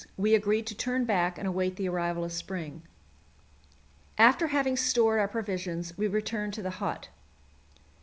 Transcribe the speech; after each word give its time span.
80° 0.01 0.05
we 0.17 0.33
agreed 0.33 0.65
to 0.65 0.73
turn 0.73 1.05
back 1.05 1.37
and 1.37 1.47
await 1.47 1.75
the 1.75 1.87
arrival 1.87 2.23
of 2.23 2.31
spring. 2.31 2.81
After 4.17 4.47
having 4.47 4.75
stored 4.75 5.19
our 5.19 5.27
provisions, 5.27 5.95
we 5.95 6.07
returned 6.07 6.55
to 6.55 6.63
the 6.63 6.71
hut. 6.81 7.09